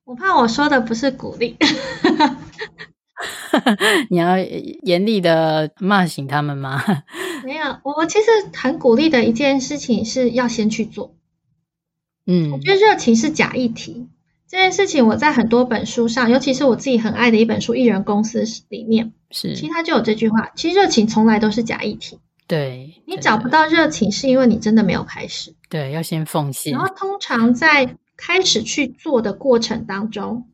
[0.04, 1.58] 我怕我说的不是鼓励，
[4.10, 6.84] 你要严厉的骂醒他们吗？
[7.46, 11.16] 没有，我其实很鼓励的一件事情是要先去做。
[12.26, 14.08] 嗯，我觉得热情是假议题
[14.48, 22.20] 这件事情，我在很多本书上，尤其是我自己很爱的一本书《艺人公司》里面，是其实它就有这句话：其实热情从来都是假议题。
[22.52, 25.56] 对，你找不到热情，是因为你真的没有开始。
[25.70, 26.74] 对，要先奉献。
[26.74, 30.50] 然后，通常在开始去做的过程当中，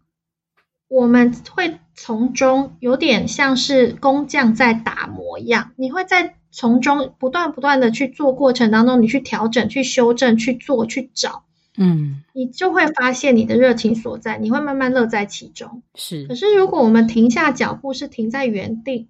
[0.87, 11.45] 我们会从中有点像是工匠在打磨一样，你会在从中不断不断的去做过程当中，你去调整、去修正、去做、去找，
[11.77, 15.81] 嗯，你就会发现你的热情所在，你会慢慢乐在其中。
[15.95, 16.27] 是。
[16.27, 19.09] 可是，如果我们停下脚步，是停在原地，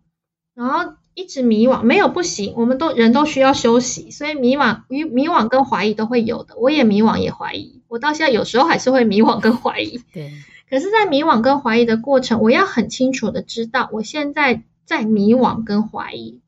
[0.55, 0.93] 然后。
[1.17, 6.55] 一直迷惘，没有不行，我们都人都需要休息，所以迷惘、迷迷惘跟怀疑都会有的。
[6.57, 10.03] 我也迷惘，也怀疑，我到现在有时候还是会迷惘跟怀疑。
[10.13, 10.31] 对，
[10.69, 16.39] 可是，在迷惘跟怀疑的过程，我要很清楚的知道，我现在在迷惘跟怀疑，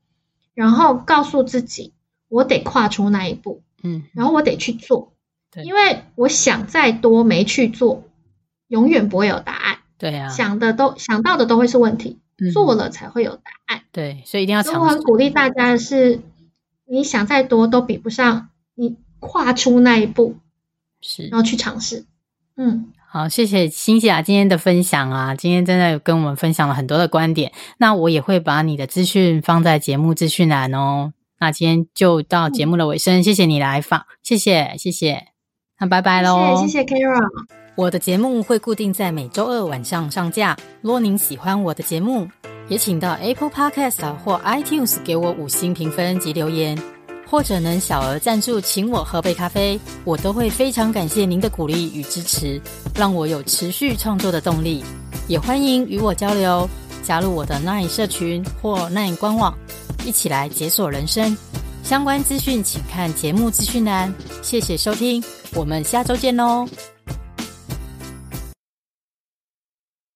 [0.54, 1.92] 然后告诉自己，
[2.28, 5.14] 我得跨出那一步，嗯，然后我得去做，
[5.50, 8.04] 对，因为我想再多没去做，
[8.68, 9.78] 永远不会有答案。
[9.98, 12.20] 对啊，想的都想到的都会是问题。
[12.52, 14.78] 做了才会有答案，对，所以一定要尝试。
[14.78, 16.20] 我很鼓励大家的是，
[16.86, 20.36] 你想再多都比不上你跨出那一步，
[21.00, 22.06] 是，然后去尝试。
[22.56, 27.52] 嗯，好，谢谢欣西亚今天的分享啊，今天真的跟我们分享了很多的观点。
[27.78, 31.12] 那我也会把你的资讯放在节目资讯栏哦。
[31.38, 35.28] 那今天就到节目的尾声，嗯、谢谢你来访，谢谢，谢谢，
[35.78, 37.59] 那拜拜喽，谢谢，谢谢 Carol。
[37.80, 40.54] 我的节目会固定在每周二晚上上架。
[40.82, 42.28] 若您喜欢我的节目，
[42.68, 46.78] 也请到 Apple Podcast 或 iTunes 给我五星评分及留言，
[47.26, 52.60] 或者能小额赞助请我喝杯咖啡，我都会非常感谢您的鼓励与支持，
[52.94, 54.84] 让我有持续创作的动力。
[55.26, 56.68] 也欢迎与我交流，
[57.02, 59.56] 加入我的 Nine 社群或 Nine 官网，
[60.04, 61.34] 一起来解锁人生。
[61.82, 64.12] 相关资讯请看节目资讯栏。
[64.42, 65.24] 谢谢收听，
[65.54, 66.68] 我们下周见喽。